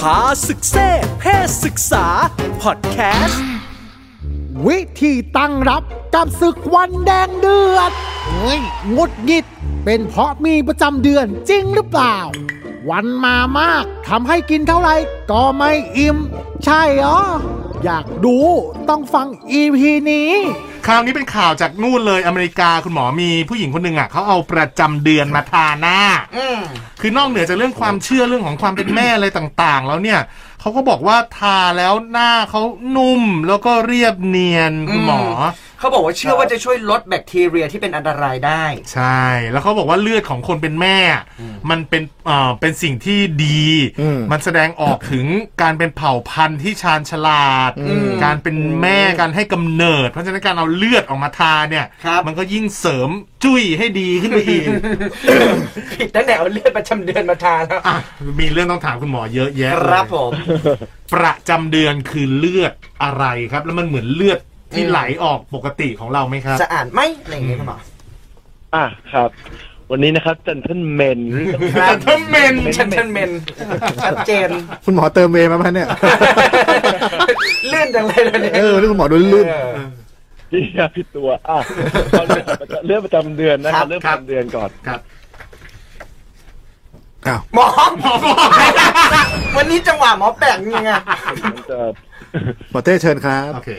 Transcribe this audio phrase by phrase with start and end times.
[0.00, 0.88] พาศึกเซ่
[1.18, 2.06] เพศศึกษา
[2.62, 3.44] พอดแคสต์
[4.66, 5.82] วิธีตั้งรับ
[6.14, 7.92] กับศึกวันแดงเดือด
[8.28, 8.60] เฮ้ย
[8.96, 9.44] งดหงิด
[9.84, 12.16] เป็นเพราะมีประจำเดือนจริงหรือเปล่า
[12.90, 14.94] วันมามากทำให้กินเท่าไหร่
[15.30, 16.16] ก็ไม่อิ่ม
[16.64, 17.20] ใช่เหรอ
[17.84, 18.38] อยากดู
[18.88, 19.26] ต้องฟัง
[19.60, 19.78] EP
[20.10, 20.32] นี้
[20.86, 26.00] คราวนี้เป็นข่าวจากนู่นเลยอเมริกาคุณหมอมีผู้หญิงคนหนึ่งอะเขาเอาประจำเดือนมาทาหน้า
[27.00, 30.20] คือนอกเหนือจากเรื่องความเชื่อเรื่องของความเป็นแม่อะไรต่างๆ แล้วเนี่ย
[30.60, 32.62] เขาก็บอกว่าทาแล้วหน้าเขา
[32.96, 35.22] นุ่มแล้วก็เรียบเนียนคุณหมอ
[35.82, 38.64] เขาบอกว่าเชื่อว่าจะช่วยลดแบคทีเรียที่เป็นอันตรายได้
[38.94, 40.98] ใช่ แล้วเขาบอกว่าเลือดของคนเป็นแม่
[41.70, 43.64] มันเป็นเอ่อเป็นสิ่งที่ดี
[44.00, 45.26] อืมมันแสดงออกถึง
[45.62, 47.70] การเป็นเผ่าพันธุ์ที่ชาญฉลาด
[48.24, 53.10] การเป็นแม่การให้กำเนิด เพราะฉะนั้นการเอาเลือดออกมาทาเนี่ยครับมันก็ยิ่งเสริม
[53.44, 54.66] จุ้ยให้ดีขึ้นไปอีก
[55.92, 57.96] ผิดตั้งแต่เอาเลือดประจำเดือนมาทานแล้วอะ
[58.40, 60.32] มีเรื่องต้องถามคุณหมอเยอะแยะครับเลยผม
[61.14, 64.40] ประจำเดือนคือเลือดอะไรครับ แล้วมันเหมือนเลือด
[64.74, 67.78] ที่อืมไหลออกปกติของเราไหมครับสะอาดไหมอะไรอย่างเงี้ยคุณหมอ
[68.74, 69.30] อะครับ
[69.90, 73.30] วันนี้นะครับจันท n เมนเรื่องจันทเมนชันชันเมน
[74.04, 74.48] ชัดเจน
[74.84, 75.88] คุณหมอเติมเวย์มาไหมเนี่ย
[77.68, 79.72] เลื่อนจังเลยเลยเนี่ยเออนี่คุณหมอดูลื่นเออ
[80.50, 80.62] ที่
[80.96, 85.00] ผิดตัวอะเอาเรื่องประจำเรื่องประจำเดือนนะคครัรับบเรื่องประจำเดือนก่อนครับ
[87.26, 87.66] อ้าวหมอ
[88.00, 88.48] หมอบอก
[89.56, 90.90] วันนี้จังหวะหมอแปลกยังไง
[91.44, 91.78] มันจะ
[92.70, 93.70] หมอเต้เชิญครับโอเค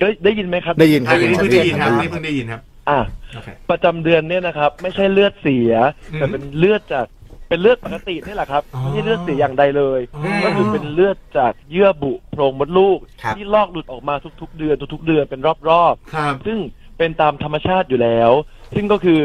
[0.00, 3.00] ได้ได้ยินไหมครับ ได้ยินคอัรันบนี้เพิ่งได้ยินครับอันนี่เพิ่งได้ยินครับอะ
[3.34, 5.72] โอเค ประจำเดือนเนี่ยนะครับ ไม่ใช่เลือดเสีย
[6.12, 7.06] อืมแต่เป็นเลือดจาก
[7.48, 16.58] เป็นเลือดปกตินี่แหละครับอ๋อไม่ใช่เลือดเสียอย่างใดเลย อ๋อ ก็คือเป็นเลือดจากเยื่อบุโพรงมดลูก ครับ ที่ลอกหลุดออกมาทุก ๆ เดือนทุกๆเดือนเป็นรอบๆครับซึ่ง
[16.98, 18.30] เป็นตามธรรมชาติอยู่แล้ว
[18.74, 19.20] ซึ่งก็คือ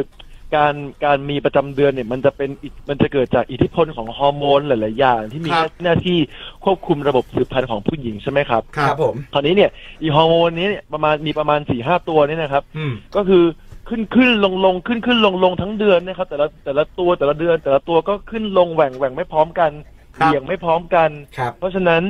[0.56, 0.74] การ
[1.06, 6.18] การมีประจำเดือนเนี่ยมันจะเป็นอิมันจะเกิดจากอิทธิพลของฮอร์โมนหลาย ๆ อย่าง ที่มีครับหน้าที่
[6.64, 9.70] ควบคุมระบบสืบพันธุ์ของผู้หญิงใช่ไหมครับครับผม คราวนี้เนี่ย
[10.02, 13.44] อีฮอร์โมนนี้เนี่ยประมาณมีประมาณสี่ห้าตัวเนี่ยนะครับ อืม ก็คือ
[13.90, 19.72] ขึ้นขึ้นลงลงขึ้นขึ้นลงลงทั้งเดือนนะครับ แต่ละแต่ละตัวแต่ละเดือน แต่ละตัวก็ขึ้นลงแหว่งแหว่งไม่พร้อมกัน
[20.18, 22.04] ครับ เบี่ยงไม่พร้อมกัน ครับ เพราะฉะนั้น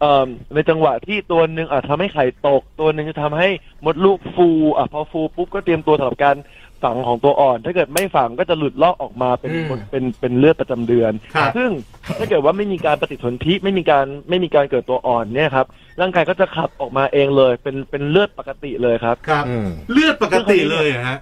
[0.00, 3.48] เอ่อในจังหวะที่ตัวหนึ่งอาจทำให้ไข่ตก ตัวหนึ่งจะทำให้
[3.84, 6.36] มดลูกฟูอะพอฟูปุ๊บก็เตรียมตัวสำหรับการ
[6.82, 11.70] ฝังของตัวอ่อน ถ้าเกิดไม่ฝังก็จะหลุดลอกออกมาเป็นอืมเป็นเป็นเลือดประจำเดือน ครับ ซึ่ง
[12.18, 15.66] ถ้าเกิดว่าไม่มีการปฏิสนธิไม่มีการไม่มีการเกิดตัวอ่อนเนี่ยครับ
[16.00, 21.18] ร่างกายก็จะขับออกมาเองเลย เป็นเป็นเลือดปกติเลยครับ ครับ อืม เลือดปกติเลยเหรอฮะ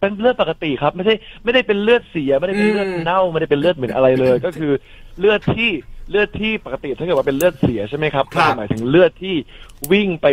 [0.00, 4.72] เป็นเลือดปกติครับ ไม่ได้ไม่ได้เป็นเลือดเสียไม่ได้เป็นเลือดอืม เน่าไม่ได้เป็นเลือดเหม็นอะไรเลย ก็คือ
[5.18, 5.70] เลือดที่
[6.10, 9.34] เลือดที่ปกติถ้าเกิดว่าเป็นเลือดเสียใช่ไหมครับครับก็หมายถึงเลือดที่
[9.92, 10.26] วิ่งไป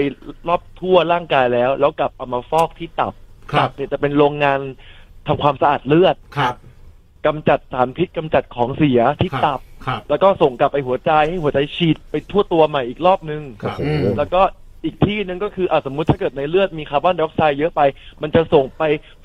[0.47, 3.13] รอบทั่วร่างกายแล้ว แล้วกลับเอามาฟอกที่ตับ
[3.51, 4.59] ครัตับ เนี่ยจะเป็นโรงงาน
[5.27, 6.55] ทำความสะอาดเลือดครับ
[7.25, 14.41] กำจัดสารพิษกำจัดของเสียที่ครับ ตับ ครับ แล้วก็ส่งกลับไปหัวใจให้หัวใจฉีดไปทั่วตัวใหม่อีกรอบนึง ครับ อืม แล้วก็
[14.85, 17.81] อีกที่หนึ่งก็คืออะสมมุติถ้าเกิดในเลือดมีคาร์บอนไดออกไซด์เยอะไป
[18.21, 18.83] มันจะส่งไป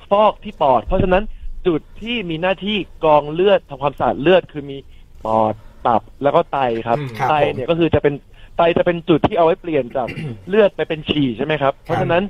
[0.09, 1.23] ฟอกที่ปอด เพราะฉะนั้น
[1.67, 4.77] จุดที่มีหน้าที่กรองเลือดทำความสะอาดเลือดคือมี
[5.25, 5.53] ปอด
[5.87, 8.13] ตับแล้วก็ไตครับ อืมครับไตผมเนี่ยก็คือจะเป็น
[8.57, 10.07] ไตจะเป็นจุดที่เอาไว้เปลี่ยนจาก
[10.47, 12.23] เลือดไปเป็นฉี่ใช่ไหมครับ เพราะฉะนั้น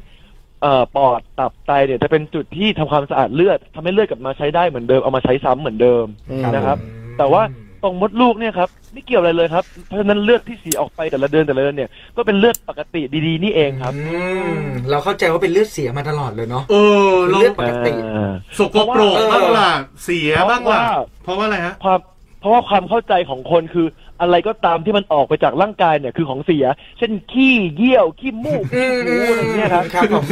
[0.64, 6.78] เอ่อปอดตับไตเนี่ยจะเป็นจุดที่ทำความสะอาดเลือดทำให้เลือดกลับมาใช้ได้เหมือนเดิมเอามาใช้ซ้ำเหมือนเดิมอืมนะครับ
[7.18, 7.42] แต่ว่า
[7.84, 14.50] ตรงมดลูกเนี่ยครับไม่เกี่ยวอะไรเลยครับเพราะฉะนั้นเลือดที่เสียออกไปแต่ละเดือนแต่ละเดือนเนี่ยก็เป็นเลือดปกติดีๆนี่เองครับ อืม
[14.90, 16.76] เราเข้าใจว่าเป็นเลือดเสียมาตลอดเลยเนาะ เอ
[17.12, 19.70] อเราเลือด ปกติ อ่า สกปรกเพราะว่าบ้างล่ะ
[20.04, 22.00] เสียบ้างล่ะเพราะว่าเพราะว่าอะไรฮะ ความ
[22.40, 23.88] เพราะว่าความเข้าใจของคนคือ
[24.24, 26.66] อะไรก็ตามที่มันออกไปจากร่างกายเนี่ยคือของเสีย
[26.98, 30.24] เช่นขี้เยี่ยวขี้มูกขี้หนูอะไรเงี้ยครับครับผม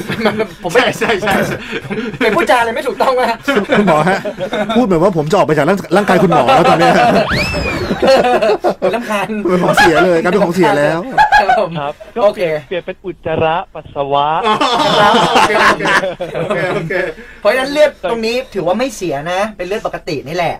[0.64, 1.58] ผมไม่ใช่ใช่ใช่ใช่
[2.20, 3.38] เป็นผู้จาอะไรไม่ถูกต้องนะ
[3.78, 4.20] คุณหมอฮะ
[4.78, 6.94] พูดเหมือนว่าผมจะออกไปจากร่างร่างกายคุณหมอแล้วตอนเนี้ย
[8.96, 11.00] ลำคาญเป็นของเสียเลยกลายเป็นของเสียแล้ว
[11.40, 14.28] ครับผมครับก็โอเคเปลี่ยนเป็นอุจจาระปัสสาวะ
[15.02, 15.84] ครับโอเคโอเค
[16.40, 16.94] โอเคโอเค
[17.42, 20.56] เพราะฉะนั้นเลือดตรงนี้ถือว่าไม่เสียนะ เป็นเลือดปกตินี่แหละ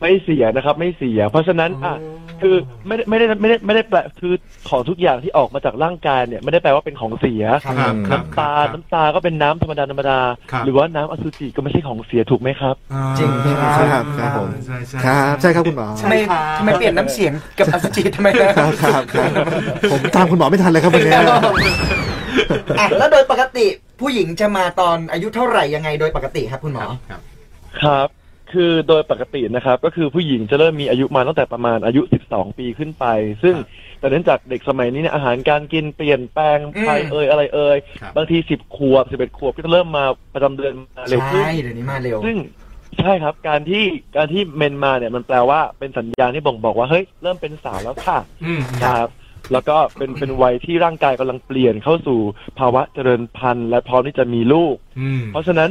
[0.00, 1.96] ไม่เสียนะครับ ไม่เสีย เพราะฉะนั้นอะ
[2.42, 2.56] คือ
[2.86, 4.34] ไม่ได้ไม่ได้ไม่ได้ไม่ได้แปลคือ
[4.68, 10.18] ของทุกอย่างที่ออกมาจากร่างกายเนี่ยไม่ได้แปลว่าเป็นของเสียครับครับครับน้ำตาครับน้ำตาก็เป็นน้ำธรรมดาธรรมดา
[10.52, 12.74] ครับ หรือว่าน้ำอสุจิก็ไม่ใช่ของเสียถูกไหมครับ
[13.18, 16.14] จริงครับใช่ครับครับผมใช่ใช่ ครับใช่ครับคุณหมอทำไม
[16.58, 19.30] ทำไมเปลี่ยนน้ำเสียงกับอสุจิทำไมนะครับครับครับ
[19.92, 21.22] ผมตามคุณหมอไม่ทันเลยครับวันเนี้ย
[22.80, 23.66] อะแล้วโดยปกติ
[24.00, 26.84] ผู้หญิงจะมาตอนอายุเท่าไหร่ยังไงโดยปกติครับคุณหมอ
[27.82, 28.08] ครับ
[28.52, 33.04] ครับคือโดยปกตินะครับ ก็คือผู้หญิงจะเริ่มมีอายุมาตั้งแต่ประมาณอายุ 12 ปีขึ้นไป
[33.42, 33.54] ซึ่ง
[34.00, 40.04] แต่เนื่องจากเด็กสมัยนี้เนี่ยอาหารการกินเปลี่ยนแปลงไปอืมเอ่ยอะไรเอ่ยครับบางที 10 ขวบ 11 ขวบก็จะเริ่มมา
[40.34, 42.36] ประจำเดือนมาเร็วขึ้นใช่เดี๋ยวนี้มาเร็ว ซึ่ง
[43.00, 43.84] ใช่ครับ การที่
[44.16, 49.10] การที่เมนมาเนี่ยมันแปลว่าเป็นสัญญาณที่บ่งบอกว่าเฮ้ยเริ่มเป็นสาวแล้วค่ะอืมนะครับ
[49.52, 52.20] แล้วก็เป็นเป็นวัยที่ร่างกายกำลังเปลี่ยนเข้าสู่
[52.58, 55.70] ภาวะเจริญพันธุ์และพร้อมที่จะมีลูกอืมเพราะฉะนั้น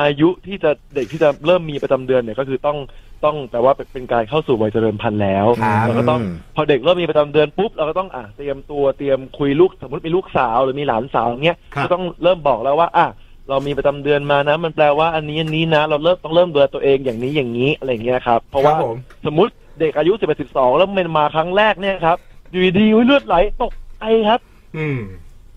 [0.00, 2.78] อายุที่จะเด็กที่จะเริ่มมีประจำเดือนเนี่ยก็คือต้อง
[3.24, 13.06] ต้องแปลว่าเป็นเป็นการเข้าสู่วัยเจริญพันธุ์แล้วครับเราก็ต้องอืมพอเด็กเริ่มมีประจำเดือนปุ๊บเราก็ต้องอะเตรียมตัวเตรียมคุยลูกสมมติมีลูกสาวหรือมีหลานสาวอย่างเงี้ยครับ ก็ต้องเริ่มบอกแล้วว่าอะ
[13.48, 18.96] เรามีประจำเดือนมานะ มันแปลว่าอันนี้อันนี้นะ เราเริ่มต้องเริ่มดูแลตัวเองอย่างนี้อย่างนี้อะไรอย่างเงี้ยครับเพราะว่าครับผม
[19.26, 22.18] สมมติเด็กอายุสิบเอ็ดสิบสองแล้วมันมาครั้งแรกเนี่ยครับ
[22.50, 24.40] อยู่ดีๆอุ๊ยเลือดไหลตกใจครับ
[24.76, 24.98] อืม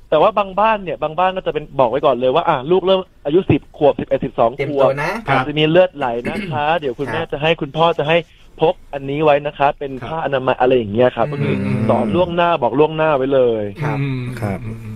[0.09, 8.17] แต่ว่าบางบ้านเนี่ยบางบ้านก็จะเป็นบอกไว้ก่อนเลยว่าอะลูกเริ่มอายุสิบขวบสิบเอ็ดสิบสองเตรียมขตัววบนะครับอาจจะมีเลือดไหลนะคะ เดี๋ยวคุณครับแม่จะให้คุณพ่อจะให้
[8.61, 11.53] พกอันนี้ไว้นะคะ เป็นครับผ้าอนามัยอะไรอย่างเงี้ยครับอืมก็คือ
[11.89, 14.95] สอนล่วงหน้าบอกล่วงหน้าไว้เลยครับ อืมครับ อืม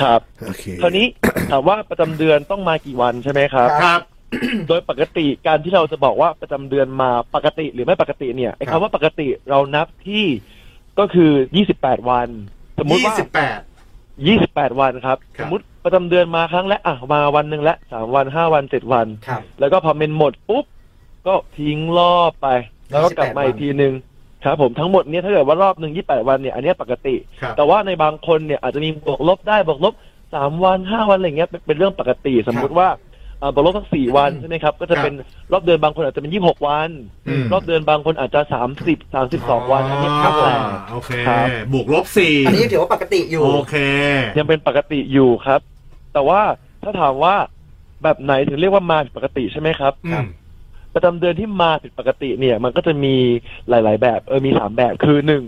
[0.00, 1.06] ครับ โอเคคราวนี้
[1.50, 4.00] ถามว่าประจำเดือนต้องมากี่วันใช่ไหมครับครับ
[4.68, 10.24] โดยปกติการที่เราจะบอกว่าประจำเดือนมาปกติหรือไม่ปกติเนี่ยไอ้ครับ คำว่าปกติเรานับที่
[10.98, 11.30] ก็คือ
[11.70, 12.28] 28 วัน
[12.78, 13.58] สมมุติยี่ว่าสิบแปด
[14.18, 20.64] 28วันครับ ครับ สมมติประจำเดือนมาครั้งแรกอะมาวันหนึ่งและสามวันห้าวันเจ็ดวัน ครับ แล้วก็พอเมนหมดปุ๊บ
[21.26, 22.48] ก็ทิ้งรอบไป
[22.90, 23.92] แล้วก็กลับมาอีกทีหนึ่ง
[24.44, 29.94] ครับผมทั้งหมดเนี่ยถ้าเกิดว่ารอบหนึ่งยี่แปดวันเนี่ยอันเนี้ยปกติ ครับ แต่ว่าในบางคนเนี่ยอาจจะมีบวกลบได้บวกลบ
[30.34, 32.88] สามวันห้าวันอะไรเงี้ยเป็นเป็นเรื่องปกติ สมมุติว่า
[33.40, 35.14] เอ่อบวกลบสักสี่วันใช่ไหมครับ ก็จะเป็น
[35.52, 36.90] รอบเดือนบางคนอาจจะเป็นยี่หกวัน
[37.28, 40.54] อืมรอบเดือนบางคนอาจจะสามสิบสามสิบสองวันอันนี้ครับแต่
[40.92, 43.74] โอเคครับบวกลบสี่อันนี้ถือว่าปกติอยู่โอเค
[44.38, 45.60] ยังเป็นปกติอยู่ครับ
[46.12, 46.40] แต่ว่า
[46.82, 47.34] ถ้าถามว่า
[48.02, 50.26] แบบไหนถึงเรียกว่ามาผิดปกติใช่ไหมครับอืม
[50.94, 53.14] ประจำเดือนที่มาผิดปกติเนี่ย มันก็จะมี
[53.68, 55.42] หลาย ๆ แบบเออมีสามแบบคือหนึ่ง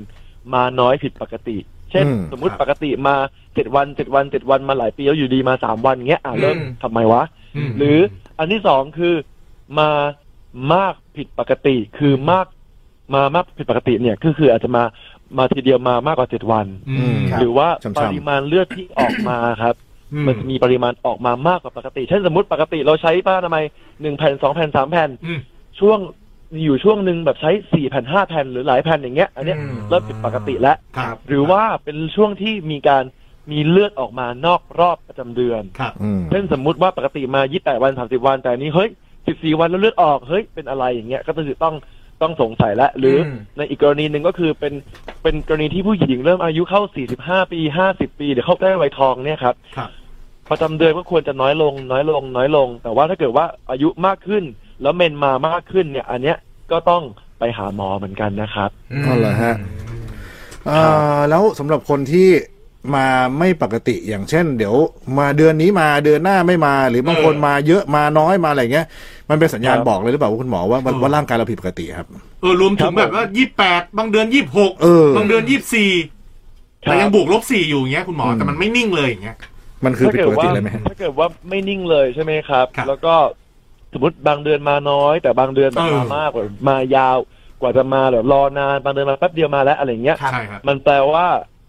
[0.55, 1.57] มาน้อยผิดปกติ
[1.91, 3.15] เช่นอืมสมมุติปกติมา
[3.55, 7.42] เจ็ดวันเจ็ดวันเจ็ดวันมาหลายปีแล้วอยู่ดีมาสามวันเงี้ยอะเริ่มอืมทำไมวะอืม
[7.79, 7.99] หรือ
[8.39, 9.15] อันที่สองคือ
[9.79, 9.91] มา
[10.75, 12.47] มากผิดปกติ คือมาก
[13.15, 14.85] มามากผิดปกติเนี่ยก็คืออาจจะมา
[15.39, 19.75] มาทีเดียวมามากกว่าเจ็ดวันอืมครับหรือว่าช้ำๆปริมาณเลือดที่ออกมาครับ
[20.13, 23.65] อืมมันจะมีปริมาณออกมามากกว่าปกติ เช่นสมมติปกติเราใช้ผ้าอนามัย
[24.03, 25.41] หนึ่งแผ่นสองแผ่นสามแผ่นอืม
[25.81, 25.99] ช่วง
[26.55, 33.05] มีอยู่ช่วงหนึ่งแบบใช้สี่แผ่นห้าแผ่นหรือหลายแผ่นอย่างเงี้ย อันเนี้ยอืมเริ่มผิดปกติแล้วครับหรือว่าเป็นช่วงที่มีการ
[33.51, 38.91] มีเลือดออกมานอกรอบประจำเดือน ครับอืม เช่นสมมุติว่าปกติมา 28 วัน 30 วัน แต่อันนี้เฮ้ย
[39.25, 41.75] 14 วันแล้วเลือดออก เฮ้ย เป็นอะไรอย่างเงี้ย ก็จะต้อง
[42.23, 44.75] ต้องสงสัยแล้วหรืออม ในอีกกรณีหนึ่งก็คือเป็น
[45.23, 46.83] เป็นกรณีที่ผู้หญิงเริ่มอายุเข้า
[47.17, 47.61] 45 ปี
[47.91, 49.91] 50 ปีเดี๋ยวเข้าใกล้วัยทองเนี่ยครับ ครับ
[50.51, 54.45] ประจำเดือนก็ควรจะน้อยลง น้อยลง น้อยลง แต่ว่าถ้าเกิดว่าอายุมากขึ้น
[54.83, 56.37] แล้วเมนมามากขึ้นเนี่ย อันเนี้ย
[56.73, 57.03] ก็ต้อง
[57.39, 58.71] ไปหาหมอเหมือนกันนะครับ
[59.07, 59.55] นั่นแหละฮะ
[60.67, 60.79] เอ่
[61.17, 62.29] อแล้วสำหรับคนที่
[62.95, 63.07] มา
[63.39, 64.75] ไม่ปกติอย่างเช่น เดี๋ยว
[65.19, 68.87] มาเดือนนี้มาเดือนหน้าไม่มา หรือบางคนเออมาเยอะมาน้อยมาอะไรเงี้ย
[69.31, 72.07] มันเป็นสัญญาณครับบอกเลยหรือเปล่าว่าคุณหมอว่าว่าเออว่าร่างกายเราผิดปกติครับ
[72.41, 75.91] เออรวมถึครังบแบบว่ายี่แปดบางเดือนยี่หกเออบางเดือนยี่สี่
[76.85, 79.37] ครับแต่ยังบวกลบสี่อยู่อย่างเงี้ยคุณหมออืมแต่มันไม่นิ่งเลยอย่างเงี้ย
[79.85, 83.15] มันคือถ้าผิดเกิปดกว่าติเลยไหมฮะถ้าเกิดว่าไม่นิ่งเลยใช่ไหมครับครับ แล้วก็
[83.93, 87.17] สมมติบางเดือนมาน้อย แต่บางเดือนแบบเออมามากกว่ามายาว
[87.61, 91.27] กว่าจะมาแบบรอนานบางเดือนมาแป๊บเดียวมาแล้วอะไรเงี้ยครับใช่ครับมันแปลว่า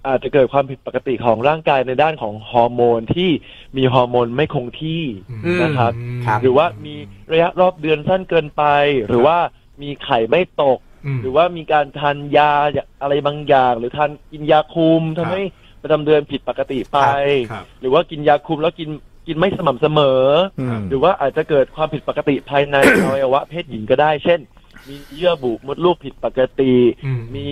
[0.08, 3.30] อาจจะเกิดความผิดปกติของร่างกายในด้านของฮอร์โมนที่
[3.78, 5.04] มีฮอร์โมนไม่คงที่
[5.46, 5.92] อืมนะครับ
[6.26, 6.96] ครับ หรือว่ามี
[7.34, 8.64] ระยะรอบเดือนสั้นเกินไป
[9.08, 9.38] หรือว่า
[9.82, 12.52] มีไข่ไม่ตก อืม หรือว่ามีการทานยา
[13.02, 15.42] อะไรบางอย่าง หรือทานกินยาคุมทำให้
[15.82, 17.00] ประจำเดือนผิดปกติไป
[17.52, 18.90] ครับ หรือว่ากินยาคุมแล้วกิน
[19.28, 20.24] กินไม่สม่ำเสมอ
[20.60, 24.40] ออืม หรือว่าอาจจะเกิดความผิดปกติภายใน อวัยวะเพศหญิงก็ได้ เช่น
[24.88, 26.74] มีเยื่อบุมดลูกผิดปกติ
[27.06, 27.48] อืม มี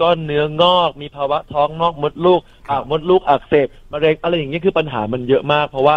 [0.00, 5.96] ก้อนเนื้องอก มีภาวะท้องนอกมดลูกครับปากมดลูกอักเสบมะเร็งอะไรอย่างเงี้ยคือปัญหามันเยอะมาก เพราะว่า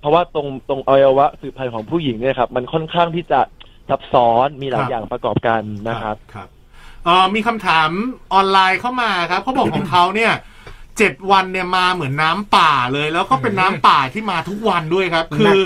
[0.00, 3.40] เพราะว่าตรงตรงอวัยวะสืบพันธุ์ของผู้หญิงเนี่ยครับมันค่อนข้างที่จะ
[3.88, 6.48] ซับซ้อนมีหลายอย่างประกอบกันนะครับครับ
[7.04, 7.88] เอ่อมีคำถาม
[8.32, 10.32] ออนไลน์เข้ามาครับเขาบอกของเขาเนี่ย
[10.98, 15.58] เจ็ดวันเนี่ยมาเหมือนน้ำป่าเลย แล้วก็เป็นน้ำป่าที่มาทุกวันด้วยครับ คือ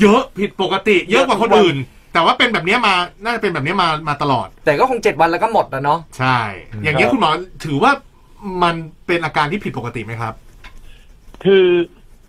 [0.00, 1.76] เยอะผิดปกติ เยอะกว่าคนอื่น
[2.12, 6.38] แต่ว่าเป็นแบบเนี้ยมา น่าจะเป็นแบบเนี้ยมา มาตลอด แต่ก็คงเจ็ดวันแล้วก็หมดแล้วเนาะ ใช่
[6.84, 7.30] อย่างเงี้ยครับคุณหมอ
[7.64, 7.92] ถือว่า
[8.62, 8.74] มัน
[9.06, 10.34] เป็นอาการที่ผิดปกติไหมครับ
[11.44, 11.64] คือ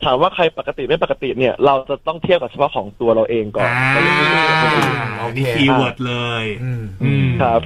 [0.03, 7.61] ถามว่าใครปกติไม่ปกติเนี่ย เราจะต้องเทียบกับเฉพาะของตัวเราเองก่อนอ่าเราไม่ได้เทียบกับคนอื่นโอเคนี่ keyword เลยอืมอืมครับ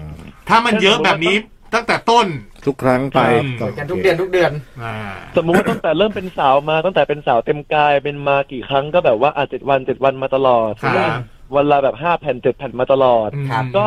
[0.50, 1.36] ถ้ามันเยอะแบบนี้
[1.74, 2.28] ตั้งแต่ต้น
[2.66, 3.20] ทุกครั้งไป
[3.60, 4.52] ครับก็กันทุกเดือนทุกเดือน
[4.84, 4.96] อ่า
[5.38, 11.10] สมมุติว่าตั้งแต่เริ่มเป็นสาวมาตั้งแต่เป็นสาวเต็มกายเป็นมากี่ครั้งก็แบบว่าอาจเจ็ดวันเจ็ดวันมาตลอดครับหรือ
[11.52, 13.86] ว่าวันละแบบห้าแผ่นเจ็ดแผ่นมาตลอด ครับ ก็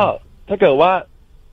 [0.49, 0.91] ถ้าเกิดว่า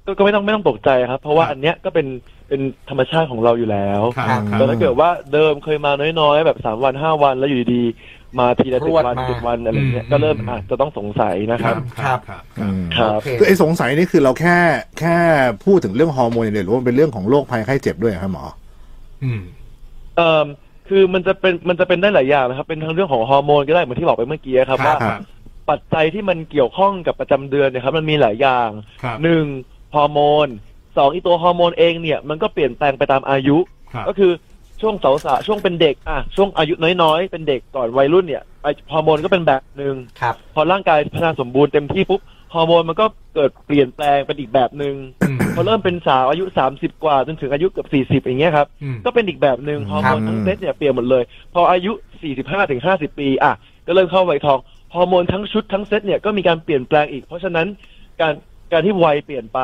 [0.06, 2.06] ก็ก็ไม่ต้องไม่ต้องตกใจครับ เพราะว่าครับอันเนี้ยก็เป็น
[2.49, 14.56] เป็นธรรมชาติของเราอยู่แล้วครับครับครับ แต่ถ้าเกิดว่าเดิมเคยมาน้อยๆ แบบสามวันห้าวันแล้วอยู่ดีๆมาทีละพรเจ็ดวดวันมาเจ็ดวันอะไรเงี้ยอืม ก็เริ่มอืมอาจจะต้องสงสัยนะครับ ครับครับอืมครับโอเคคือไอ้สงสัยนี่คือเราแค่
[15.00, 15.16] แค่
[15.64, 18.44] พูดถึงเรื่องฮอร์โมนอย่างเดียวหรือว่ามันเป็นเรื่องของโรคภัยไข้เจ็บด้วยครับหมอ
[19.23, 19.40] อืม
[20.16, 20.46] เอ่อ
[20.88, 25.20] คือมันจะเป็นมันจะเป็นได้หลายอย่างนะครับ เป็นทั้งเรื่องของฮอร์โมนก็ได้เหมือนที่บอกไปเมื่อกี้ครับครับว่า ครับ
[25.71, 28.68] ปัจจัยที่มันเกี่ยวข้องกับประจำเดือนเนะครับ มันมีหลายอย่าง
[29.02, 29.44] ครับหนึ่ง
[29.94, 30.49] ฮอร์โมน
[30.97, 33.56] สองอีตัวฮอร์โมนเองเนี่ยมันก็เปลี่ยนแปลงไปตามอายุ
[33.94, 34.33] ครับก็คือ
[34.80, 42.21] ช่วงสาวสาช่วงเป็นเด็กอะช่วงอายุน้อยๆ เป็นเด็กก่อนวัยรุ่นเนี่ยไอฮอร์โมนก็เป็นแบบหนึ่งครับ พอร่างกายพัฒนาสมบูรณ์เต็มที่ปุ๊บ
[42.54, 44.94] ฮอร์โมนมันก็เกิดเปลี่ยนแปลงเป็นอีกแบบหนึ่ง
[45.28, 51.23] อืม พอเริ่มเป็นสาวอายุสามสิบกว่าจนถึงอายุเกือบสี่สิบอย่างเงี้ยครับ อืม ก็เป็นอีกแบบหนึ่งอืมฮอร์โมนทั้งเซตเนี่ยเปลี่ยนหมดเลย
[51.54, 51.92] พออายุ
[52.33, 53.52] 45ถึง50 ปี อะ
[53.87, 54.59] ก็เริ่มเข้าวัยทอง
[54.94, 57.66] ฮอร์โมนทั้งชุดทั้งเซตเนี่ยก็มีการเปลี่ยนแปลงอีก เพราะฉะนั้น
[58.20, 58.34] การ
[58.72, 59.60] การที่วัยเปลี่ยนไป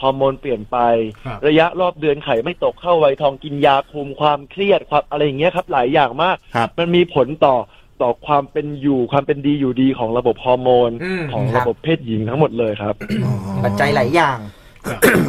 [0.00, 0.78] ฮอร์โมนเปลี่ยนไป
[1.26, 7.56] ครับระยะรอบเดือนไข่ไม่ตกเข้าวัยทองกินยาคุมความเครียดความอะไรอย่างเงี้ยครับ หลายอย่างมาก ครับ มันมีผลต่อ
[8.02, 12.94] ต่อความเป็นอยู่ความเป็นดีอยู่ดีของระบบฮอร์โมนอืม ของครัระบบบเพศหญิงทั้งหมดเลยครับ
[13.64, 14.38] ปัจจัยหลายอย่าง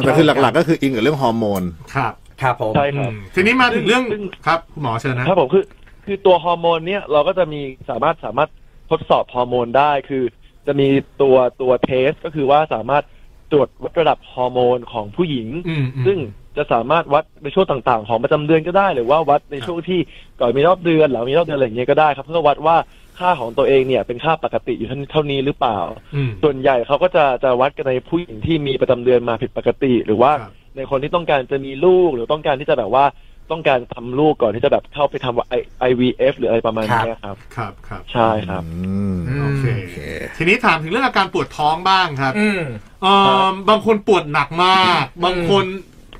[0.06, 1.62] ต่คือหลักๆ ก็คืออิงกับเรื่องฮอร์โมน
[1.94, 5.64] ครับครับผม ใช่ครับ อืมทีนี้มาถึงเรื่องซึ่ง ครับคุณหมอเชิญนะครับผมคือ
[6.06, 7.60] คือตัวฮอร์โมนเนี่ยเราก็จะมี
[7.90, 8.48] สามารถสามารถ
[8.90, 10.24] ทดสอบฮอร์โมนได้คือ
[10.66, 10.88] จะมี
[11.22, 13.04] ตัวตัวเทสก็คือว่าสามารถ
[13.52, 16.18] ตรวจวัดระดับฮอร์โมนของผู้หญิงอืมอืมซึ่ง
[16.56, 20.00] จะสามารถวัดในช่วงต่างๆ ของประจำเดือนก็ได้ หรือว่าวัดในช่วงที่
[20.40, 22.76] ก่อนมีรอบเดือนหลังมีรอบเดือนอะไรอย่างเงี้ยก็ได้ครับ เพื่อวัดว่า
[23.18, 25.78] ค่าของตัวเองเนี่ยเป็นค่าปกติอยู่เท่าเท่านี้หรือเปล่า
[26.14, 33.04] อืมส่วนใหญ่เขาก็จะจะวัดกันในผู้หญิงที่มีประจำเดือนมาผิดปกติ หรือว่าครับในคนที่ต้องการจะมีลูกหรือต้องการที่จะแบบว่า
[33.50, 39.98] ต้องการทำลูกก่อนที่จะแบบเข้าไปทำ I- IVF หรืออะไรประมาณเนี้ยครับ ครับครับใช่ครับอืมอืมโอเคโอเค
[40.36, 42.62] ทีนี้ถามถึงเรื่องอาการปวดท้องบ้างครับอืม
[43.02, 43.06] เอ
[43.42, 45.64] อบางคนปวดหนักมาก บางคน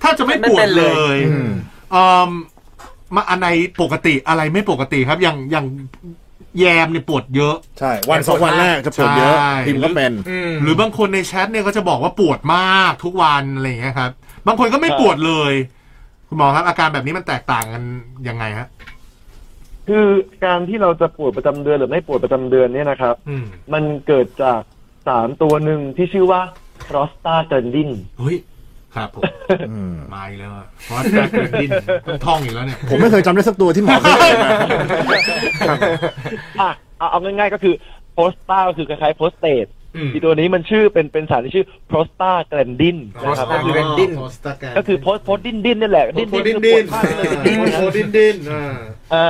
[0.03, 1.51] ถ้าจะไม่ไม่ปวเป็ดนเลเลยยอืม
[1.93, 1.97] เอ
[2.29, 2.31] อ
[3.15, 3.49] มาอันไหน
[3.83, 5.67] ปกติอะไรไม่ปกติครับ อย่างอย่าง
[6.61, 14.11] แยมเนี่ยปวดเยอะ ใช่ วันสองวันแรกจะปวดเยอะใช่พิมพ์ก็เป็นอืมหรือบางคนในแชทเนี่ยก็จะบอกว่าปวดมากทุกวันอะไรอย่างเงี้ยครับ
[14.47, 15.53] บางคนก็ไม่ครับปวดเลย
[16.29, 17.83] คุณหมอครับอาการแบบนี้มันแตกต่างกัน
[18.29, 18.69] ยังไงฮะ
[19.89, 20.07] คือ
[20.45, 24.61] การที่เราจะปวดประจำเดือนหรือไม่ปวดประจำเดือนเนี่ยนะครับ อืมมันเกิดจาก
[25.07, 26.41] สารตัวหนึ่งที่ชื่อว่า
[26.89, 28.37] p r o s t a g l a n d i n เฮ้ย
[28.95, 29.23] ครับผม
[29.71, 31.71] อืมมาอีกแล้วอะเพราะแจ็คเกอร์ดิน
[32.07, 35.19] ต้องท่องอีกแล้วเนี่ย ผมไม่เคยจำได้สักตัวที่หมอเคยบอกมา
[36.61, 37.75] อะเอาเอาง่ายๆก็คือ
[38.17, 42.33] p r o s t a ก็คือคล้ายๆ prostate อืมอีตัวนี้มันชื่อเป็นเป็นสารที่ชื่อ p r o s t a
[42.41, 44.11] g l a n d i n นะครับ Prostaglandin
[44.77, 47.29] ก็คือโพสโพสดินดินนี่แหละดิดิ้นนดิดิ้นนดินคือปวดมากเลย
[47.75, 48.65] โอ้ดินดินอ่า
[49.15, 49.29] อ่า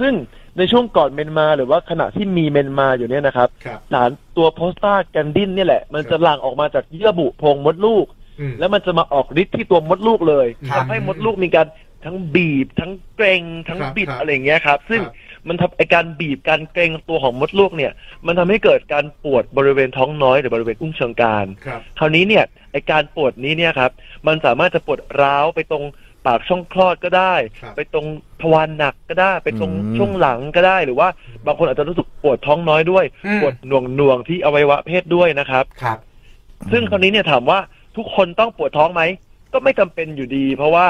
[0.00, 0.12] ซึ่ง
[0.58, 8.06] ในช่วงก่อนเมนมาหรือว่าขณะที่มีเมนมาอยู่เนี่ยนะครับครับสารตัวโพสตาแกนดินเนี่ยแหละ มันจะหลั่งออกมาจากเยื่อบุโพรงมดลูก
[8.40, 11.66] อืมแล้วมันจะมาออกฤทธิ์ที่ตัวมดลูกเลยครับทำให้มดลูกมีการ
[12.04, 15.14] ทั้งบีบ ทั้งเกรงทั้งครับบิดครับอะไรอย่างเงี้ยครับ ซึ่งครับ
[15.48, 17.92] มันทำไอการบีบการเกรงตัวของมดลูกเนี่ย
[18.26, 23.90] มันทำให้เกิดการปวดบริเวณท้องน้อยหรือบริเวณอุ้งเชิงกรานครับคราวนี้เนี่ยไอการปวดนี้เนี่ยครับ
[24.26, 25.84] มันสามารถจะปวดร้าวไปตรง
[26.26, 28.06] ปากช่องคลอดก็ได้ครับไปตรง
[28.42, 31.08] ทวารหนักก็ได้ ไปตรงอืมช่วงหลังก็ได้ หรือว่า
[31.46, 35.98] บางคนอาจจะรู้สึกปวดท้องน้อยด้วยอืมปวดหน่วงหน่วงๆที่อวัยวะเพศด้วยนะครับครับ
[36.72, 37.58] ซึ่งคราวนี้เนี่ยถามว่า
[37.96, 39.02] ทุกคนต้องปวดท้องไหม
[39.52, 40.86] ก็ไม่จำเป็นอยู่ดี เพราะว่า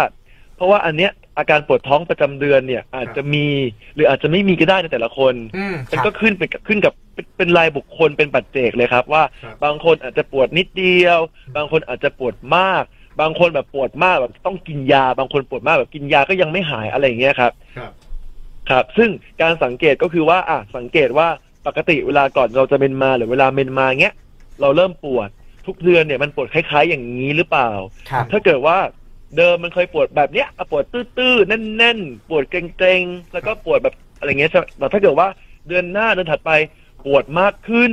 [0.56, 3.46] เพราะว่าอันเนี้ย อาการปวดท้องประจำเดือนเนี่ย อาจจะมี
[3.94, 11.18] หรืออาจจะไม่มีก็ได้ในแต่ละคนอืมคมันรับก็ขึ้นเป็นขึ้นกับเป็นเป็นรายบุคคลเป็นปัจเจกเลยครับ ว่าครับบางคนอาจจะปวดนิดเดียว
[11.56, 12.84] บางคนอาจจะปวดมาก
[13.20, 17.92] บางคนแบบปวดมากแบบต้องกินยา บางคนปวดมากแบบกินยาก็ยังไม่หายอะไรอย่างเงี้ยครับ ครับ
[18.70, 19.10] ครับซึ่ง
[19.42, 21.28] การสังเกตก็คือว่าอะสังเกตว่า
[21.66, 24.14] ปกติเวลาก่อนเราจะเมนมาหรือเวลาเมนมาเงี้ย
[24.60, 25.28] เราเริ่มปวด
[25.66, 27.70] ทุกเดือนเนี่ยมันปวดคล้าย ๆ อย่างนี้หรือเปล่า
[28.10, 28.78] ครับถ้าเกิดว่า
[29.36, 35.28] เดิมมันเคยปวดแบบเนี้ยอะปวดตื้อๆแน่นๆ ปวดเกร็งๆ แล้วก็ปวดแบบอะไรเงี้ยใช่ไหมแต่ถ้าเกิดว่า
[35.68, 36.50] เดือนหน้าเดือนถัดไป
[37.06, 37.92] ปวดมากขึ้น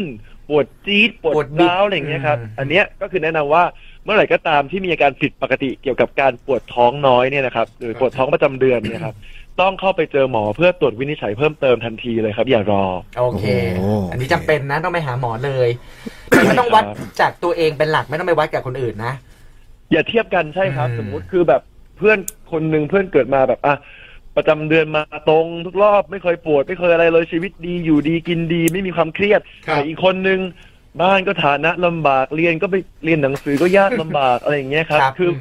[0.50, 3.64] ปวดจี๊ดปวดปวดบิดร้าวอะไรอย่างเงี้ยครับอืมอันเนี้ยก็คือแนะนำว่า
[4.04, 9.16] เมื่อไหร่ก็ตามที่มีอาการผิดปกติเกี่ยวกับการปวดท้องน้อยเนี่ยนะครับหรือปวดท้องประจำเดือนเนี่ยครับ
[9.62, 12.84] ต้องเข้าไปเจอหมอเพื่อตรวจวินิจฉัยเพิ่มเติมทันทีเลยครับ อย่ารอ
[13.20, 13.46] โอเค
[13.78, 15.70] โอ้อันนี้จำเป็นนะต้องไปหาหมอเลย
[16.48, 16.84] ไม่ต้องวัด
[17.22, 19.14] จากตัวเองเป็นหลักไม่ต้องไปวัดกับคนอื่นนะ
[19.94, 21.62] อย่าเทียบกันใช่ครับอืมสมมุติคือแบบ
[21.98, 22.18] เพื่อน
[22.52, 23.76] คนหนึ่งเพื่อนเกิดมาแบบอะ
[24.36, 30.40] ประจำเดือนมาตรงทุกรอบไม่เคยปวด ไม่เคยอะไรเลยชีวิตดีอยู่ดีกินดี ไม่มีความเครียดครับแต่อีกคนนึง
[31.02, 35.32] บ้านก็ฐานะลำบากเรียนก็ไปเรียนหนังสือก็ยากลำบากอะไรอย่างเงี้ยครับ คืออ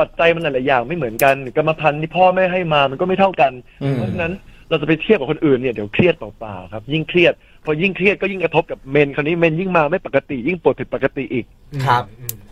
[0.00, 4.32] ปัจจัยมันหลายๆอย่างไม่เหมือนกันกรรมพันธุ์ที่พ่อแม่ให้มามันก็ไม่เท่ากันอืมเพราะฉะนั้น
[4.68, 7.34] เราจะไปเทียบกับคนอื่นเนี่ยเดี๋ยวเครียดเปล่าๆครับยิ่งเครียด
[7.64, 11.46] พอยิ่งเครียดก็ยิ่งกระทบกับเมนคราวนี้เมนยิ่งมาไม่ปกติ ยิ่งปวดผิดปกติอีก
[11.86, 12.34] ครับอืม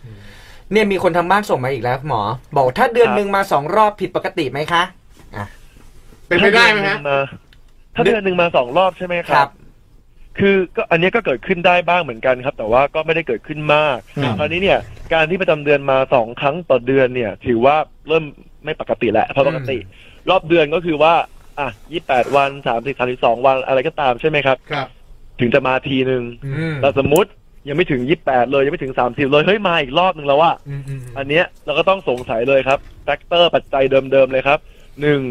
[0.71, 2.21] เนี่ยมีคนทางบ้านส่งมาอีกแล้วหมอ
[2.55, 4.83] บอกถ้าเดือนครับหนึ่งมาสองรอบผิดปกติไหมคะ
[6.27, 7.19] เป็นไปได้ไหมฮะมา
[7.95, 9.51] ถ้าเดือนหนึ่งมาสองรอบใช่ไหมคครัรับบ
[10.39, 14.79] คือก็อันเนี้ยก็เกิดขึ้นได้บ้างเหมือนกันครับ แต่ว่าก็ไม่ได้เกิดขึ้นมากครับคราวนี้เนี่ย
[15.13, 17.75] การที่ประจำเดือนมาสองครั้งต่อเดือนเนี่ย ถือว่า
[18.07, 18.23] เริ่ม
[18.65, 19.77] ไม่ปกติแล้วเพราะปกติ
[20.29, 21.13] รอบเดือนก็คือว่า
[21.59, 24.87] อะยี่แปดวันสามสิบสามสิบสองวันอะไรก็ตามใช่ไหมครับครับ
[25.39, 27.29] ถึงจะมาทีหนึ่งอืมแต่สมมติ
[27.67, 34.59] ยังไม่ถึงยี่แปดเลยยังไม่ถึงสามสิบเลยเฮ้ยมาอีกรอบหนึ่งแล้วว่าอืมอืมอันเนี้ยเราก็ต้องสงสัยเลยครับ factor ปัจจัยเดิมๆเลยครับ
[35.01, 35.21] หนึ่ง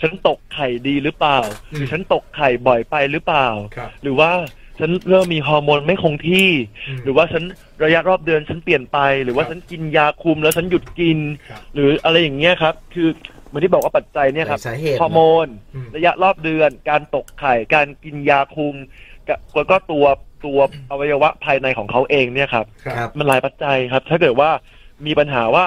[0.00, 1.38] ฉันตกไข่ดีหรือเปล่า
[1.70, 4.30] หรือฉันตกไข่บ่อยไปหรือเปล่าครับหรือว่า
[4.78, 6.48] ฉันเริ่มมีฮอร์โมนไม่คงที่
[6.88, 7.44] อืมหรือว่าฉัน
[7.84, 11.18] ระยะรอบเดือนฉันเปลี่ยนไป หรือว่าครับฉันกินยาคุมแล้วฉันหยุดกิน
[11.50, 13.08] ครับหรืออะไรอย่างเงี้ยครับ คือ
[13.46, 18.74] เหมือนที่บอกว่าปัจจัยเนี่ยครับหลายสาเหตุฮอร์โมนอืมระยะรอบเดือน การตกไข่ การกินยาคุม
[19.28, 20.04] กับแล้วก็ตัว
[20.44, 20.58] ตัว
[20.90, 24.50] อวัยวะภายในของเขาเองเนี่ยครับ ครับ มันหลายปัจจัยครับ ถ้าเกิดว่า
[25.06, 25.64] มีปัญหาว่า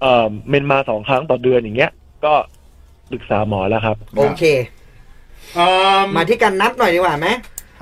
[0.00, 1.90] เอ่อเมนมาสองครั้งต่อเดือนอย่างเงี้ย
[2.24, 2.34] ก็
[3.10, 4.42] ปรึกษาหมอแล้วครับ โอเค
[5.54, 7.28] เอ่อมาที่การนับหน่อยดีกว่าไหม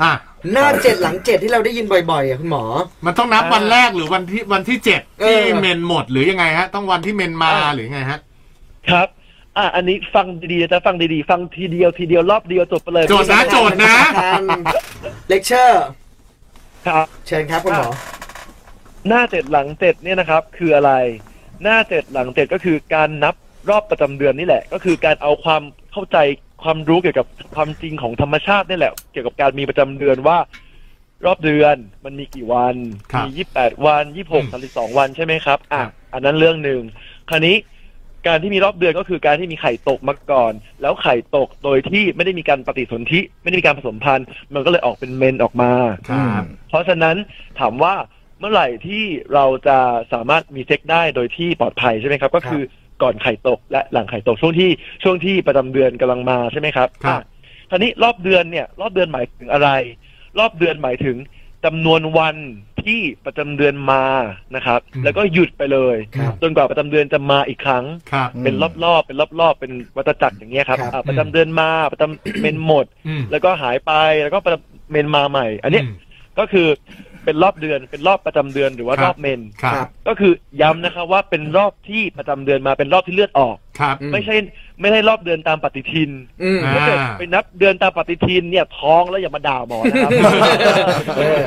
[0.03, 0.13] อะ
[0.53, 2.65] หน้าเจ็ดหลังเจ็ดที่เราได้ยินบ่อยๆอะคุณหมอ
[3.07, 8.19] มันต้องนับวันแรกหรือวันที่วันที่เจ็ดเอที่อ เมนหมดหรือยังไงฮะ ต้องวันที่เมนมาอ่าหรือยังไงฮะ
[8.91, 9.09] ครับ
[9.57, 13.95] อะอันนี้ฟังดีๆนะจะฟังดีๆ ฟังทีเดียวทีเดียวรอบเดียวจบไปเลย โจทย์นะ โจทย์นะ
[15.29, 15.85] เลคเชอร์
[16.87, 17.91] ครับเชิญครับคุณหมอ
[19.09, 20.93] หน้าเจ็ดหลังเจ็ดเนี่ยนะครับ คืออะไร
[21.63, 23.35] หน้าเจ็ดหลังเจ็ดก็คือการนับ
[23.71, 25.63] รอบประจำเดือนนี่แหละ ก็คือการเอาความ
[25.93, 26.19] เข้าใจ
[26.63, 30.39] ความรู้เกี่ยวกับความจริงของธรรมชาตินี่แหละ เกี่ยวกับการมีประจำเดือนว่า
[31.25, 32.75] รอบเดือนมันมีกี่วัน
[33.13, 36.81] ครับมียี่แปดวันยี่หกอืมสามสิบสองวันใช่ไหมครับอะครับอันนั้นเรื่องหนึ่ง
[37.31, 37.57] คราวนี้
[38.27, 40.53] การที่มีรอบเดือนก็คือการที่มีไข่ตกมาก่อน
[40.83, 45.73] แล้วไข่ตกโดยที่ไม่ได้มีการปฏิสนธิไม่ได้มีการผสมพันธุ์ มันก็เลยออกเป็นเมนออกมา
[46.11, 47.17] ครับเพราะฉะนั้น
[47.61, 47.95] ถามว่า
[48.39, 49.03] เมื่อไหร่ที่
[49.35, 49.79] เราจะ
[50.13, 52.63] สามารถมีเซ็กได้โดยที่ปลอดภัยใช่ไหมครับ ก็คือ
[53.03, 54.71] ก่อนไข่ตกและหลังไข่ตกช่วงที่
[55.03, 57.23] ช่วงที่ประจำเดือนกำลังมาใช่ไหมครับครับอะ
[57.71, 59.69] ทีนี้รอบเดือนเนี่ย รอบเดือนหมายถึงอะไร
[60.39, 61.17] รอบเดือนหมายถึง
[61.65, 62.37] จำนวนวัน
[62.87, 64.05] ที่ประจำเดือนมา
[64.55, 73.93] นะครับอืมแล้วก็หยุดไปเลยครับจนกว่าประจำเดือนจะมาอีกครั้งครับเป็นรอบๆเป็นรอบๆเป็นวัฏจักรอย่างเงี้ยครับครับอะประจำเดือนมาประจำเมนหมดอืมแล้วก็หายไป
[74.23, 74.59] แล้วก็ประ
[74.91, 75.89] เมนมาใหม่ อันเนี้ยม
[76.39, 76.69] ก็คือ
[77.27, 84.37] เป็นรอบเดือน เป็นรอบประจำเดือนหรือว่าครับรอบเมนครับครับก็คือย้ำนะครับว่าเป็นรอบที่ประจำเดือนมาเป็นรอบที่เลือดออกครับอืมไม่ใช่
[84.81, 86.11] ไม่ใช่รอบเดือนตามปฏิทิน
[86.43, 90.11] อืมอ่าถ้าเกิดไปนับเดือนตามปฏิทินเนี่ยท้องแล้วอย่ามาด่าหมอนะครับ
[91.19, 91.43] เออ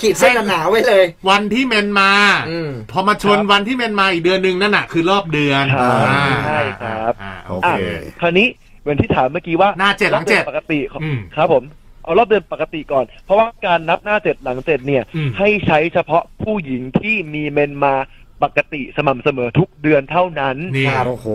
[0.00, 2.10] ขีดเส้นหนาๆไว้เลย วันที่เมนมา
[2.50, 7.82] อืมพอมาชนครับวันที่เมนมาอีกเดือนหนึ่งนั่นน่ะคือรอบเดือนครับอ่าใช่ครับอ่าโออะเค
[8.20, 8.46] คราวนี้
[8.82, 11.64] เหมือนที่ถามเมื่อกี้ว่าหน้าเจ็ดหลังรอบดือนเจ็ดปกติของอืมครับผม
[12.04, 17.94] เอารอบเดือนปกติก่อน เพราะว่าการนับหน้าเจ็ดหลังเจ็ดเนี่ยอืม ให้ใช้เฉพาะผู้หญิงที่มีเมนมา
[18.42, 21.26] ปกติสม่ำเสมอทุกเดือนเท่านั้น นี่ครับโอ้โห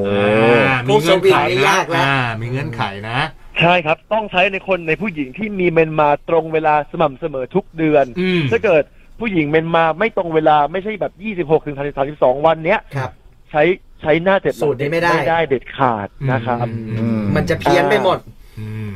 [0.67, 3.19] อ่ามีเงื่อนไขผู้สวิงนี่นะยากแล้วอ่ามีเงื่อนไขนะ
[3.62, 8.84] ใช่ครับ ต้องใช้ในคนในผู้หญิงที่มีเมนมาตรงเวลาสม่ำเสมอทุกเดือน อืม ถ้าเกิด
[9.19, 11.13] ผู้หญิงเมนมาไม่ตรงเวลาไม่ใช่แบบ
[11.60, 11.77] 26ถึง
[12.12, 13.12] 32 วันเนี้ยครับ
[13.51, 13.63] ใช้
[14.01, 16.65] ใช้หน้าเจ็ดหลังสูตรนี้ไม่ได้ ไม่ได้เด็ดขาดนะครับ
[16.97, 18.37] อืม มันจะเพี้ยนไปหมดอืม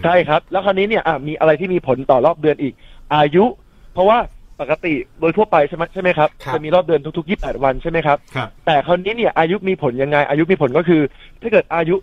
[0.03, 2.73] ใช่ครับ แล้วคราวนี้เนี่ยอะมีอะไรที่มีผลต่อรอบเดือนอีก
[3.15, 3.45] อายุ
[3.93, 4.17] เพราะว่า
[4.61, 11.01] ปกติโดยทั่วไปใช่ไหมใช่ไหมครับครับจะมีรอบเดือนทุกๆ 28 วันใช่ไหมครับครับ แต่คราวนี้เนี่ยอายุมีผลยังไง อายุมีผลก็คือ
[11.41, 11.95] ถ้าเกิดอายุ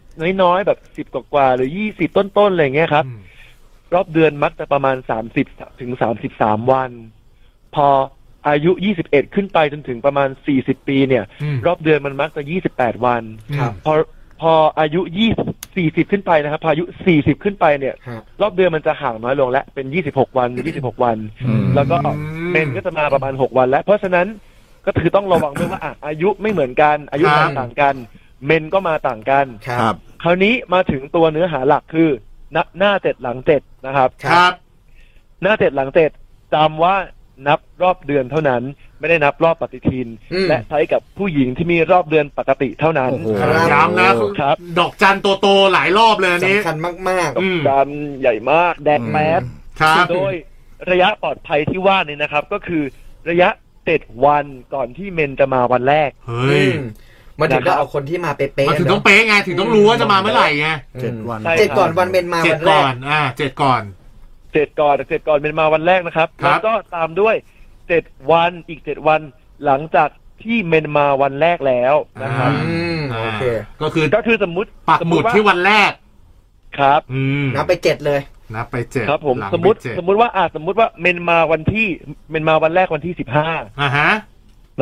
[0.43, 3.21] น้อยๆ แบบสิบกว่าๆหรือยี่สิบต้นๆอะไรอย่างเงี้ยครับอืม
[3.95, 5.47] รอบเดือนมักจะประมาณสามสิบ
[5.81, 6.91] ถึงสามสิบสามวัน
[7.75, 7.87] พอ
[8.49, 13.23] อายุยี่สิบเอ็ดขึ้นไปจนถึงประมาณสี่สิบปีเนี่ยอืมรอบเดือนมันมักจะยี่สิบแปดวัน
[13.59, 13.93] ครับพอ
[14.41, 15.31] พออายุยี่
[15.77, 22.11] สี่สิบขึ้นไปนะครับ พออายุสี่สิบขึ้นไปเนี่ย ครับ รอบเดือนมันจะห่างน้อยลงแล้วเป็นยี่สิบหกวันยี่สิบหกวัน อืม แล้วก็อื
[22.49, 24.27] มเมนก็จะมาประมาณหกวันแล้ว เพราะฉะนั้น
[24.87, 27.95] ก็คือต้องระวังด้วยว่าอะอายุไม่เหมือนกัน อายุครับ ต่างกัน
[28.47, 32.09] เมนก็มาต่างกัน ครัครับบคราวนี้มาถึงตัวเนื้อหาหลักคือ
[32.53, 34.53] หน้าหน้าเจ็ดหลังเจ็ดนะครับ ครับ
[35.43, 36.11] หน้าเจ็ดหลังเจ็ด
[36.55, 36.95] จำว่า
[37.47, 38.63] นับรอบเดือนเท่านั้น
[39.01, 46.77] ไม่ได้นับรอบปฏิทินอืมและใช้กับผู้หญิงที่มีรอบเดือนปกติเท่านั้นโอ้โหครับย้ำนะครับ ดอกจันโตๆหลายรอบเลยอันนี้สำคัญ
[47.11, 49.43] มากอืมดำใหญ่มากแดงแมส
[49.81, 50.33] ครับโดย
[50.91, 52.83] ระยะปลอดภัยที่ว่านี่นะครับ ก็คือ
[53.31, 53.49] ระยะ
[53.87, 60.69] เจ็ดวันก่อนที่เมนจะมาวันแรกเฮ้ยๆมันถึงจะเอาคนที่มาเป๊ะมันๆถึงเนต้องอะเป๊ะไงถึงต้องรู้ว่าจะมาเมื่อไหร่ไง
[61.01, 63.83] เจ็ดวันใช่เจ็ดก่อนวันเมนมาเจ็วัดนแรก่อกนอ่าเจ็ดก่อน
[64.53, 67.35] เจ็ดก่อนเจ็ดก่อนเมนมาวันแรกนะครับครัแล้บวก็ตามด้วย
[67.89, 69.21] เจ็ดวันอีกเจ็ดวัน
[69.65, 70.09] หลังจาก
[70.43, 73.45] ที่เมนมาวันแรกแล้วนะครับอืมโอเค
[73.83, 75.93] ก็คือก็คือสมมุติปักหมุดสติว่าที่วันแรก
[76.79, 78.21] ครับ อืมนับไปเจ็ดเลย
[78.55, 81.87] นับไปเจ็ดครับผมหลังสมมติไปเจ็ดสมมุติว่าอ่าสมมุติว่าเมนมาวันที่
[82.31, 83.49] เมนมาวันแรกวันที่สิบห้า
[83.81, 84.11] อ่าฮะ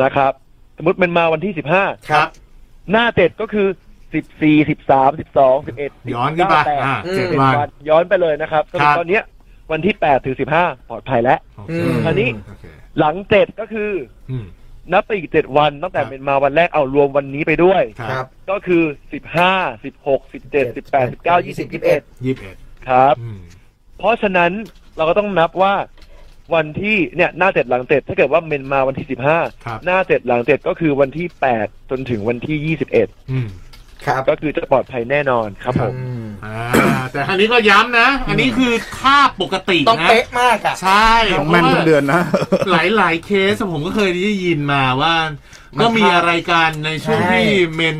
[0.01, 0.31] นะครับ
[0.77, 2.27] สมมติเมนมาวันที่สิบห้าครับ
[2.91, 3.67] หน้าเจ็ดก็คือ
[4.13, 9.23] สิบสี่สิบสามสิบสองสิบเอ็ดย้อนขึ้นไปอ่าเจ็ดวันย้อนไปเลยนะครับสครัรุปบตอนเนี้ย
[9.71, 12.65] วันที่แปดถึงสิบห้าปลอดภัยแล้วโอเคอืมคราวนี้โอเค
[12.99, 13.91] หลังเจ็ดก็คือ
[14.31, 14.45] อืม
[14.93, 18.83] นับไปอีกเจ็ดวันตั้งแต่ครับเป็นมาวันแรกเอารวมวันนี้ไปด้วยคครัรับบก็คือ
[19.13, 19.53] สิบห้า
[19.85, 22.55] สิบหกสิบเจ็ดสิบแปดสิบเก้ายี่สิบยี่สิบเอ็ดยี่สิบเอ็ด
[22.89, 23.39] ครับอืม
[23.97, 24.51] เพราะฉะนั้น
[24.97, 25.73] เราก็ต้องนับว่า
[26.55, 33.47] วันที่เนี่ยหน้าเจ็ดหลังเจ็ดถ้าเกิดว่าเมนมาวันที่สิบห้าครับหน้าเจ็ดหลังเจ็ดก็คือวันที่แปดจนถึงวันที่ยี่สิบเอ็ดอืม
[34.05, 35.93] ครับก็คือจะปลอดภัยแน่นอนครับผม
[36.45, 42.21] อืมอ่าแต่อันนี้ก็ย้ำนะ อันนี้คือค่าปกติต้องนะเป๊ะมากอะ ใช่ต้องแม่นทุกเดือนนะ
[42.71, 45.13] หลายหลายๆเคสผมก็เคยได้ยินมาว่า
[45.75, 47.97] มันก็มีอะไรกันในช่วงใช่ ที่เมน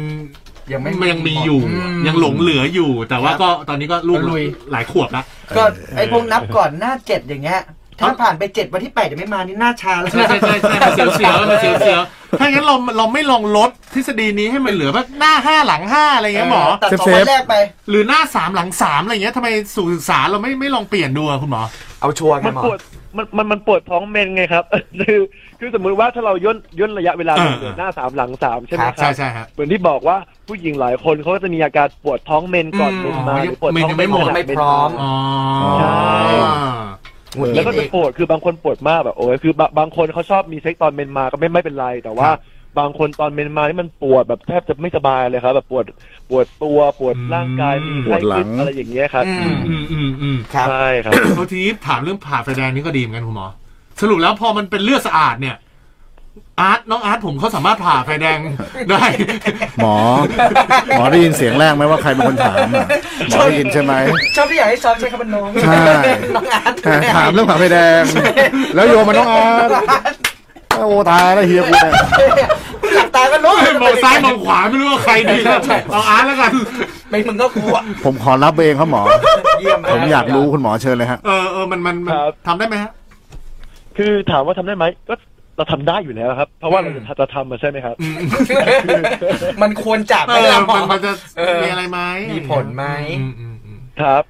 [0.73, 5.26] ยังไม่ มันยังมีอยู่อืมยังหลงเหลืออยู่ แต่ว่าครับก็ตอนนี้ก็ลูกลุย หลายขวบแล้ว
[5.58, 5.63] ก็
[5.97, 7.62] ไอ้พวกนับก่อนหน้าเจ็ดอย่างเงี้ย
[7.99, 17.55] ถ้าผ่านไปเจ็ดวันที่แปดยังไม่มานี่หน้าชาแล้วใช่ใช่ใช่ใช่มันเสียวเสียวๆมันเสียวเสียวๆถ้างั้นเราเราไม่ลองลดทฤษฎีนี้ให้มันเหลือแบบหน้าห้าหลังห้าอะไรเงี้ยหมอตัดสองเซฟวันแรกไป
[17.89, 21.62] หรือหน้าสามหลังสามอะไรเงี้ยทำไมสู่ศึกษาเราไม่ไม่ลองเปลี่ยนดูอะคุณหมอ
[22.01, 22.79] เอาชัวร์ไงมันหมอปวด
[23.17, 24.63] มันมันมันปวดท้องเมนไงครับ
[24.99, 25.19] คือ
[25.60, 35.13] คือสมมุติว่าถ้าเราย่นย่นระยะเวลาอ่าเหลือหน้าสามหลังสามใช่ไหมคใช่รับใช่ฮะเหมือนที่บอกว่าผู้หญิงหลายคนเขาก็จะมีอาการปวดท้องเมนก่อนอืมเมนมาอ๋อหรือปวดเมนท้องยังไม่หมดขณะไม่เนพร้อมอ๋อ
[35.77, 35.91] ใช่
[36.38, 36.87] หงุดหงิ
[37.56, 42.40] แล้วดก็จะอีกปวดคือบางคนปวดมากแบบโอ้ยคือบางบางคนเขาชอบมีเซ็กตอนเมนมาก็ไม่ไม่เป็นไร แต่ว่าครับ
[42.80, 45.84] บางคนตอนเมนมานี่มันปวดแบบแทบจะไม่สบายเลยครับ แบบปวด
[46.30, 53.48] ปวดตัวปวดอืมร่างกายมีปวไข้ดหลัขึ้งนอะไรอย่างเงี้ยครับอืมอืมอืมอืมครับใช่ครับเอาทีนี้ถามเรื่องผ่าไฟแดงนี่ก็ดีเหมือนกันคุณหมอ
[54.02, 55.56] สรุปแล้วพอมันเป็นเลือดสะอาดเนี่ย
[56.60, 58.39] อาร์ตน้องอาร์ตผมเขาสามารถผ่าไฟแดง
[58.89, 59.04] ได้
[59.78, 59.95] หมอ
[60.97, 62.88] หมอได้ยินเสียงแรกไหมว่าใครเป็นคนถามอะ
[63.30, 63.93] หมอได้ยินใช่ไหม
[64.36, 65.76] ชอบที่อยากให้ซ้อมใช้คำว่าน้องใช่
[66.36, 66.73] น้องอาร์ต
[67.15, 68.04] ถามเรื่องผ่าไฟแดง
[68.76, 69.69] แล้วโยมมาน้องอาร์ต
[70.78, 71.93] โอ้ตายแล้วเฮียกูเนี่ย
[72.95, 75.60] หลับตาก็รู้มองซ้ายมองขวาไม่รู้ว่าใครดีนะ
[75.91, 76.52] เอาอาร์ตแล้วกัน
[77.10, 79.02] ไม่มึงก็กลัวผมขอรับเองครับหมอ
[79.60, 82.91] เยี่ยมผมอยากรู้คุณหมอเชิญเลยฮะ เออเออมันมันมันครับ ทำได้ไหมฮะ
[83.97, 85.13] คือถามว่าทำได้ไหมก็
[85.58, 88.15] เราทำได้อยู่แล้วครับ เพราะว่าเราจะจะทำมาใช่ไหมครับอืม
[89.62, 92.00] มันควรจับเอไหมอล่ะหมมัอนมันจะเออมีอะไรไหม
[92.34, 92.86] มีผลไหม
[93.20, 94.24] อืมอืมอืมครับ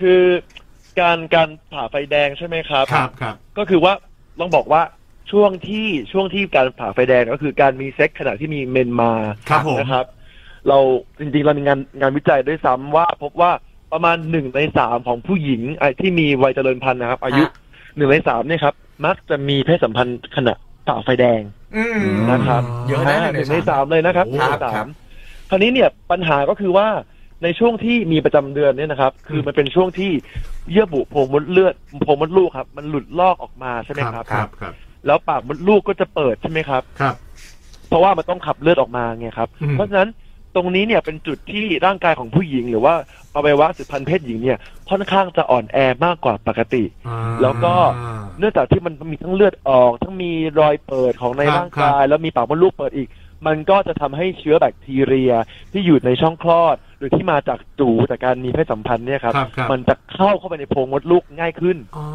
[0.00, 0.22] คือ
[1.00, 3.92] การการผ่าไฟแดงใช่ไหมครับครับครับก็คือว่า
[4.40, 4.82] ต้องบอกว่า
[5.30, 9.12] ช่วงที่ช่วงที่การผ่าไฟแดงก็คือการมีเซ็กขณะที่มีเมนมา
[9.48, 10.06] ครับผมนะครับ
[10.68, 10.78] เรา
[11.20, 13.50] จริงๆเรามีงานงานวิจัยด้วยซ้ำว่า พบว่า
[13.92, 17.50] ประมาณหนึ่งในสามของผู้หญิงไอ้ที่มีวัยเจริญพันธุ์นะครับ อายุฮะ
[17.96, 18.74] หนึ่งในสามเนี่ยครับ
[19.06, 20.54] มักจะมีเพศสัมพันธ์ขณะ
[20.86, 21.40] ผ่าไฟแดง
[21.76, 24.88] อืมนะครับเยอะนะาหหนึ่นึ่งงในในสามสามเลยนะครับโอ้หนึ่งในครัสาบม
[25.50, 26.88] คราวนี้เนี่ยปัญหาก็คือว่า
[27.42, 30.10] ในช่วงที่มีประจำเดือนเนี่ยนะครับ คือมันเป็นช่วงที่
[30.70, 34.72] เยื่อบุโพรงมดเลือดโพรงมดลูกครับ มันหลุดลอกออกมาใช่ไหมครับครับครับ
[35.06, 37.14] แล้วปากมดลูกก็จะเปิดใช่ไหมครับครับ
[37.88, 40.08] เพราะว่ามันต้องขับเลือดออกมาไงครับอืมเพราะฉะนั้น
[40.54, 42.94] ตรงนี้เนี่ยเป็นจุดที่ร่างกายของผู้หญิง หรือว่า
[43.34, 44.58] อวัยวะสืบพันธุ์เพศหญิงเนี่ย
[44.90, 47.74] ค่อนข้างจะอ่อนแอมากกว่าปกติอ่าแล้วก็
[48.38, 53.08] เนื่องจากที่มันมีทั้งเลือดออก ทั้งมีรอยเปิดของในครับร่างกาย แล้วมีปากมดลูกเปิดอีก
[53.46, 55.32] มันก็จะทำให้เชื้อแบคทีเรีย
[55.72, 62.06] ที่อยู่ในช่องคลอด หรือที่มาจากจูจากการมีเพศสัมพันธ์เนี่ยครับครับครับมันจะเข้าเข้าไปในโพรงมดลูกง่ายขึ้นอ๋อ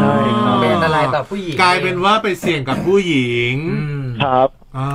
[0.00, 4.90] ใช่ครับเป็นอันตรายต่อผู้หญิงกลายเป็นว่าไปเสี่ยงกับผู้หญิงอืมครับอ่า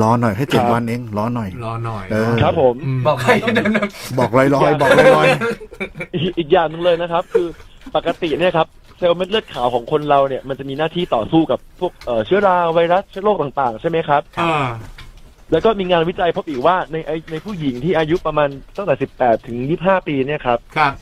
[0.00, 3.70] รอหน่อยให้เจ็ดครับวันเองรอหน่อยรอหน่อยเออครับผมมบอกใครเดิน
[4.18, 5.26] บอกลอยลอยๆบอกลอยลอย
[6.14, 7.46] อีกอีกอย่างหนึงเลยนะครับ คือ
[7.96, 8.66] ปกติเนี่ยครับ
[8.98, 14.66] เซลล์เม็ดเลือดขาวของคนเราเนี่ยมันจะมีหน้าที่ต่อสู้กับพวกเอ่อเชื้อราไวรัสเชื้อโรคต่างๆ ใช่ไหมครับ อ่า
[15.52, 20.92] แล้วก็มีงานวิจัยพบอีกว่าในไอในผู้หญิงที่อายุประมาณตั้งแต่ 18 ถึง 25 ปีเนี่ยครับ ครับ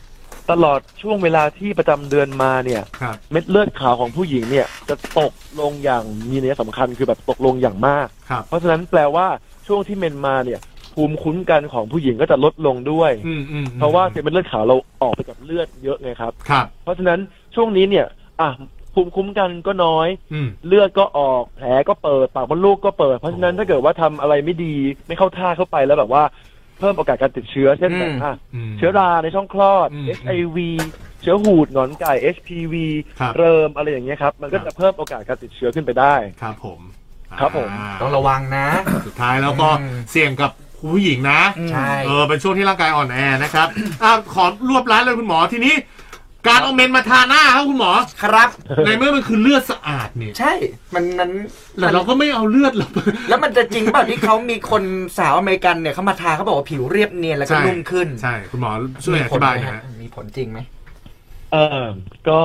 [0.50, 9.26] ตลอดช่วงเวลาที่ประจำเดือนมาเนี่ย ครับ เม็ดเลือดขาวของผู้หญิงเนี่ยจะตกลงอย่างมีนัยสำคัญคือแบบตกลงอย่างมาก ครับ เพราะฉะนั้นแปลว่า
[9.66, 10.60] ช่วงที่เมนมาเนี่ย
[10.94, 17.18] ภูมิคุ้มกันของผู้หญิงก็จะลดลงด้วย อืมอืมเพราะว่าเซลล์เม็ดเลือดขาวเราออกไปกับเลือดเยอะไงครับ ครับ เพราะฉะนั้น
[17.54, 18.06] ช่วงนี้เนี่ย
[18.40, 18.50] อะ
[18.94, 24.74] ภูมิคุ้มกันก็น้อย อืม เลือดก็ออกแผลก็เปิดปากมดลูกก็เปิด เพราะฉะนั้นถ้าเกิดว่าทำอะไรไม่ดี
[25.06, 26.24] ไม่เข้าท่าเข้าไปแล้วแบบว่า
[26.78, 28.34] เพิ่มโอกาสการติดเชื้อ เช่นแบบอะ
[28.70, 30.58] มเชื้อราในช่องคลอด อืม HIV
[31.22, 32.74] เชื้อหูดหงอนไก่ HPV
[33.20, 36.80] ครับเริมอะไรอย่างเงี้ยครับ มันก็ครับ จะเพิ่มโอกาสการติดเชื้อขึ้นไปได้ ครับผม
[37.40, 38.66] ครับผม อ่าต้องระวังนะ
[39.06, 40.50] สุดท้ายแล้วก็อืม เสี่ยงกับ
[40.94, 41.40] ผู้หญิงนะ
[41.70, 43.68] ใช่ เออเป็นช่วงที่ร่างกายอ่อนแอนะครับ
[44.02, 45.74] อ่าขอรวบร้านเลยคุณหมอทีนี้
[46.48, 47.90] การเอาเมนมาทาหน้าครับคุณหมอ
[48.22, 48.48] ครับ
[48.84, 50.52] ในเมื่อมันคือเลือดสะอาดเนี่ยใช่
[50.94, 51.32] มันนั้น
[51.74, 52.88] แต่เราก็ไม่เอาเลือดเรา
[53.28, 54.82] แล้วมันจะจริงเปล่าที่เขามีคน
[55.18, 58.70] สาวอเมริกันเนี่ยเขามาทาเขาบอกว่าผิวเรียบเนียนแล้วก็ใช่ นุ่มขึ้นใช่ คุณหมอ
[59.04, 60.58] ช่วยอธิบายหน่อยฮะ มีผลจริงไหม
[61.52, 61.86] เออ
[62.28, 62.40] ก็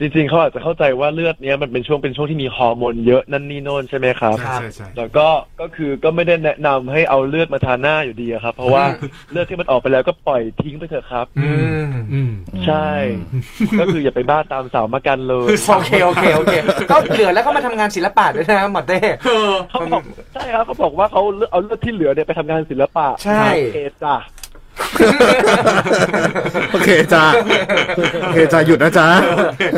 [0.00, 5.26] จริงๆเขาอาจจะเข้าใจว่าเลือดเนี้ยมันเป็นช่วงเป็นช่วงที่มีฮอร์โมนเยอะนั่นนี่โน่นใช่ไหมครับ ใช่ใช่ใช่ แล้วก็
[5.60, 8.84] ก็คือก็ไม่ได้แนะนำให้เอาเลือดมาทาหน้าอยู่ดีอะครับ เพราะว่า
[9.30, 11.52] เลือดที่มันออกไปแล้วก็ปล่อยทิ้งไปเถอะครับ อื
[11.86, 12.30] มอืม
[12.66, 12.88] ใช่
[13.80, 16.54] ก็คืออย่าไปบ้าตามสาวมากันเลยโอเคโอเคโอเค
[16.90, 20.02] ก็เหลือแล้วก็มาทำงานศิลปะด้วยนะหมอเต้ เออ เขาบอก
[20.34, 24.16] ใช่ครับเขาบอกว่าเขาเอาเลือดที่เหลือเนี่ยไปทำงานศิลปะใช่เอจ้ะ
[26.72, 27.24] โอเคจ้า
[28.22, 29.06] โอเคจ้าหยุดนะจ้า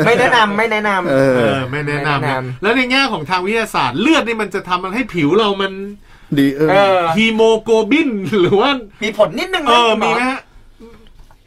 [0.05, 5.71] ไม่แนะนำไม่แนะนำเอเอออไม่แนะนำไม่แนะนะนำแล้วในแง่ของทางวิทยาศาสตร์เลือดนี่มันจะทำมันให้ผิวเรามัน
[6.37, 8.69] ดีเอเอออฮีโมโกลบินหรือว่า
[9.03, 10.41] มีผลนิดนึงเอนะอคุณหมีไหมฮะ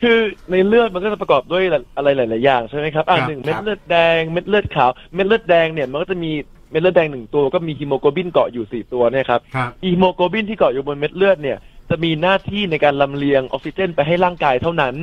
[0.02, 0.18] คือ
[0.50, 1.62] ในเลือดมันก็จะประกอบด้วย
[1.96, 6.30] อะไรหลาย ๆ อย่างใช่ไหมครับอ่าครับหนึ่งเม็ดเลือดแดงเม็ดเลือดขาวเม็ดเลือดแดงเนี่ยมันก็จะมี
[6.70, 11.58] เม็ดเลือดแดงหนึ่งตัวก็มีฮีโมโกลบินเกาะอยู่สี่ตัวเนี่ยครับครับฮีโมโกลบินที่เกาะอยู่บนเม็ดเลือดเนี่ย
[11.90, 14.94] จะมีหน้าที่ในการลำเลียงออกซิเจนไปให้ร่างกายเท่านั้น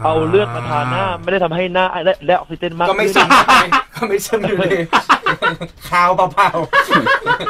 [0.00, 3.52] อ่าเอาเลือดมาทาหน้าไม่ได้ทำให้หน้าได้ได้ออกซิเจนมากก็ไม่ขึ้นซึมไป
[3.96, 4.78] ก็ไม่ซึมอยู่ดี
[5.88, 6.50] คาวเปล่า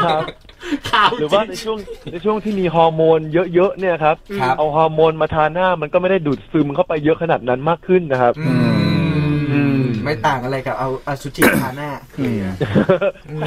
[0.05, 0.23] ครับ
[0.91, 1.79] ข่าวหรือว่าในช่วง
[2.13, 3.21] ในช่วงที่มีฮอร์โมน
[3.55, 8.57] เยอะๆเนี่ยครับ ครับ เอาฮอร์โมนมาทาหน้ามันก็ไม่ได้ดูดซึมเข้าไปเยอะขนาดนั้นมากขึ้นนะครับๆอืมอื
[8.89, 8.90] ม
[10.05, 11.91] ไม่ต่างอะไรกับเอาอสุจิทาหน้า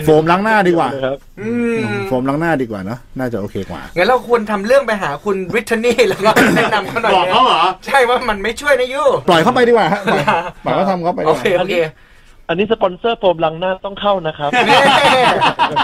[0.04, 10.24] โฟมล้างหน้าดีกว่านะครับอืมโฟมล้างหน้าดีกว่าเนอะน่าจะโอเคกว่างั้นเราควรทำเรื่องไปหาคุณริทนี่แล้วก็แนะนำเขาหน่อยบอกเขาเหรอใช่ว่ามันไม่ช่วยนะยูปล่อยเข้าไปดีกว่าฮะปล่อย
[10.66, 11.76] ปล่อยเขาทำเขาไปดีโอกว่าเคโอเค
[12.50, 15.26] อันนี้สปอนเซอร์โฟมล้างหน้าต้องเข้านะครับแน่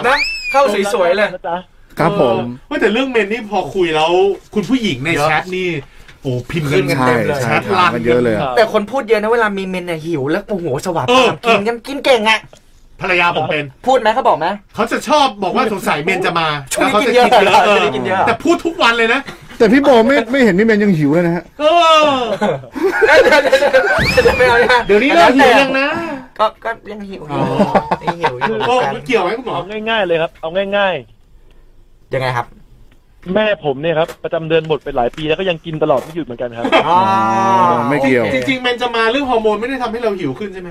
[0.07, 0.17] นะ
[0.51, 1.57] เข้าสวยๆเลยนะจ๊ะ
[1.99, 4.11] ครับผมเออว่าแต่เรื่องเมนนี่พอคุยแล้ว
[4.53, 12.39] คุณผู้หญิงในเยอะแชทนี่โอ้พิมพ์ขึ้กันนกันใช่เต็มเลยใช่ถามกันเยอะเลยอะครับแต่คนพูดเยอะนะเวลามีเมนเนี่ยหิวแล้วโอ้โหสวัสดิ์เออกินกันกินเก่งอะ
[13.01, 19.19] ภรรยาผมเป็น พูดไหมเขาบอกไหมเขาจะชอบบอกว่าสงสัยเมนจะมาช่วงนี้แล้วเขาจะกินเยอะคิดเยอะช่วงนี้กินเยอะแต่พูดทุกวันเลยนะ
[19.57, 21.63] แต่พี่โบไม่ไม่เห็นพี่เมนยังหิวเลยนะฮะ เอ
[22.03, 22.11] อ
[23.23, 25.87] เดี๋ยวเดี๋ยวเดี๋ยวเดี๋ยวไม่เอานะเดี๋ยวนี้เลิกหิวยังนะ
[26.39, 27.73] ก็ก็ยังหิวอยู่อ๋อ
[28.05, 30.93] ยังหิวอยู่โอ้มันเกี่ยวไหมคุณหมอ เอาง่ายๆเลยครับ เอาง่าย
[32.13, 32.58] ยังไงครับๆ
[33.35, 36.97] แม่ผมเนี่ยครับประจำเดือนหมดไปหลายปีแล้วก็ยังกินตลอดไม่หยุดเหมือนกันครับอ๋อ
[37.89, 40.69] ไม่เกี่ยว จริงๆเมนจะมาเรื่องฮอร์โมนไม่ได้ทำให้เราหิวขึ้นใช่ไหม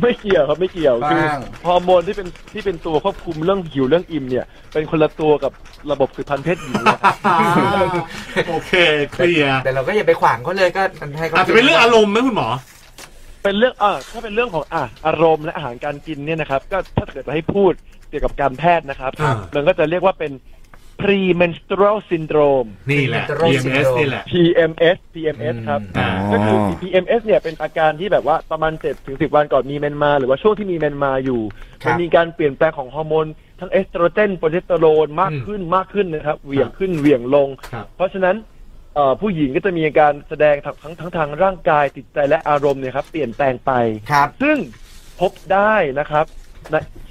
[0.00, 5.52] ไม่เกี่ยวครับไม่เกี่ยวคือบ้าง ฮอร์โมนที่เป็นที่เป็นตัวควบคุมเรื่องหิวเรื่องอิ่มเนี่ย เป็นคนละตัวกับ
[5.90, 7.14] ระบบสืบพันธุ์เพศหญิงนะครับ
[8.48, 8.72] โอเค
[9.12, 10.82] เคลียร์แต่เราก็อย่าไปขวางเขาเลยก็
[11.18, 12.48] ให้เขาอาจจะเป็นเรื่องอารมณ์ไหมคุณหมอ
[13.42, 17.72] เป็นเรื่องอ่าถ้าเป็นเรื่องของอะอารมณ์และอาหารการกินเนี่ยนะครับ ก็ถ้าเกิดจะให้พูด
[18.08, 20.32] เกี่ยวกับการแพทย์นะครับ อ่า มันก็จะเรียกว่าเป็น
[21.02, 31.40] premenstrual syndrome นี่แหละ PMS นี่แหละ PMS PMS ครับ อ่า ก็คือ PMS เนี่ยเป็นอาการที่แบบว่าประมาณ7ถึง10 วันก่อนมีเมนส์มา หรือว่าช่วงที่มีเมนส์มาอยู่
[31.82, 33.26] ครับมันมีการเปลี่ยนแปลงของฮอร์โมน
[33.60, 38.36] ทั้งเอสโตรเจนโปรเจสเตอโรนมากขึ้นมากขึ้นนะครับ เหวี่ยงขึ้นเหวี่ยงลง ครับ เพราะฉะนั้น
[38.94, 43.72] เอ่อผู้หญิงก็จะมีอาการแสดงทั้งทั้งทั้งทางร่างกายจิตใจและอารมณ์เนี่ยครับเปลี่ยนแปลงไป
[44.12, 44.58] ครับ ซึ่ง
[45.20, 46.39] พบได้นะครับใน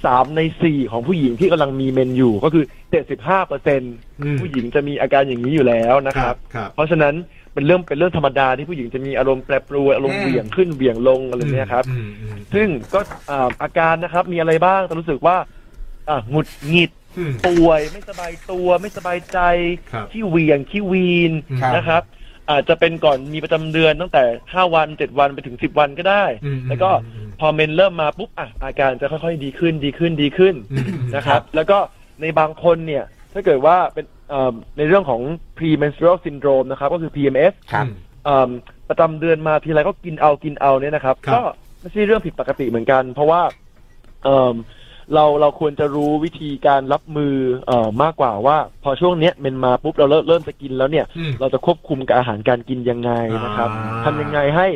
[0.04, 3.80] สามในสี่ของผู้หญิงที่กำลังมีเมนอยู่ก็คือเจ็ดสิบห้าเปอร์เซ็น
[4.20, 7.14] อืมผู้หญิงจะมีอาการอย่างนี้อยู่แล้วนะครับครับ เพราะฉะนั้น
[7.54, 15.36] เป็นเรื่องเป็นเรื่องธรรมดาที่ผู้หญิงจะมีอารมณ์แปรปรวนอารมณ์อืมเหวี่ยงขึ้นเหวี่ยงลงอะไรเนี่ยครับอืมอืมซึ่งก็อ่าอาการนะครับมีอะไรบ้างแต่รู้สึกว่า
[16.08, 19.38] อ่าหงุดหงิดอืมป่วยไม่สบายตัวไม่สบายใจ
[19.92, 21.32] ครับขี้เหวี่ยงขี้วีน
[21.62, 22.02] ครับนะครับ
[22.50, 31.78] อาจจะเป็นก่อนมีประจำเดือนตั้งแต่ห้าวันเจ็ดวันไปถึงสิบวันก็ได้อืมแล้วก็อืมพอเมนเริ่มมาปุ๊บอะอาการจะค่อยๆ ดีขึ้นดีขึ้นดีขึ้นอืมอืมนะครับ แล้วก็
[32.20, 35.20] ในบางคนเนี่ย ถ้าเกิดว่าเป็นเอ่อในเรื่องของ
[35.58, 37.86] premenstrual syndrome นะครับ ก็คือ PMS ครับ
[38.24, 38.50] เอิ่ม
[38.88, 41.40] ประจำเดือนมาทีไรก็กินเอากินเอาเนี่ยนะครับครับ ก็
[41.80, 43.42] ไม่ใช่เรื่องผิดปกติเหมือนกัน เพราะว่า
[45.12, 47.34] เอิ่มเราเราควรจะรู้วิธีการรับมือ
[47.66, 53.10] เอ่อมากกว่าว่า พอช่วงเนี้ยเมนมาปุ๊บเราเริ่มเริ่มจะกินแล้วเนี่ย อืม เราจะควบคุมกับอาหารการกินยังไง
[53.44, 54.68] นะครับอ่าทำยังไงให้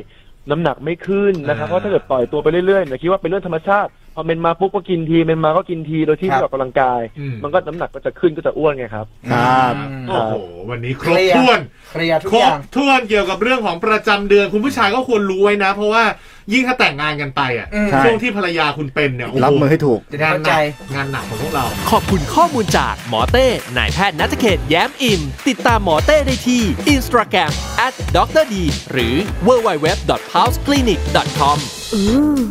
[0.51, 9.75] น้ำหนักไม่ขึ้นนะครับ อ่า เพราะถ้าเกิดปล่อยตัวไปเรื่อยๆเนี่ยคิดว่าเป็นเรื่องธรรมชาติ พอเมนมาปุ๊บก็กินทีเมนมาก็กินทีโดยที่ครับไม่ออกกำลังกาย อืมมันก็น้ำหนักก็จะขึ้นก็จะอ้วนไงครับ ครับ
[10.09, 10.35] โอ้โห
[10.71, 11.61] วันนี้ครบเคลียร์ ถ้วน
[11.95, 16.05] เคลียร์ทุกครอบย่าง ถ้วนเกี่ยวกับเรื่องของประจำเดือนคุณผู้ชายก็ควรรู้ไว้นะ เพราะว่า
[16.53, 26.63] ยิ่งถ้าแต่งงานกันไปอะอืม ช่วงที่ภรรยาคุณเป็นเนี่ยโโหรับมือให้ถูก จะได้งานเข้าหใจ นักงานหนักของพวกเรา ขอบคุณข้อมูลจากหมอเต้ นายแพทย์นัทเขตแย้มอิ่มติดตามหมอเต้ได้ที่
[26.95, 27.53] Instagram
[27.87, 28.55] at dr d
[28.93, 29.15] หรือ
[29.47, 31.59] www.pulseclinic.com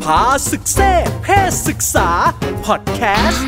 [0.03, 2.09] พาศึกเซ่เพศศึกษา
[2.65, 3.45] พอดแคสต์